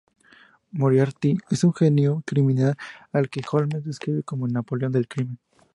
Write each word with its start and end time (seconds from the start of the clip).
Moriarty 0.71 1.37
es 1.51 1.63
un 1.63 1.75
genio 1.75 2.23
criminal 2.25 2.75
al 3.13 3.29
que 3.29 3.43
Holmes 3.51 3.83
describe 3.85 4.23
como 4.23 4.47
"el 4.47 4.53
Napoleón 4.53 4.93
del 4.93 5.07
crimen". 5.07 5.37